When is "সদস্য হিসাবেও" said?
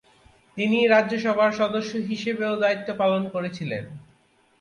1.51-2.53